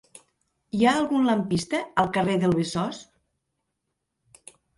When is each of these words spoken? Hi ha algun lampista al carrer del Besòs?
Hi 0.77 0.85
ha 0.85 0.93
algun 1.01 1.27
lampista 1.31 1.81
al 2.05 2.09
carrer 2.15 2.39
del 2.45 2.57
Besòs? 2.61 3.03